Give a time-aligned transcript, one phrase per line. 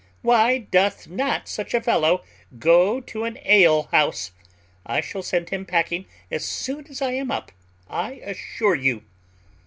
[0.23, 2.23] Why doth not such a fellow
[2.57, 4.31] go to an alehouse?
[4.83, 7.51] I shall send him packing as soon as I am up,
[7.87, 9.03] I assure you."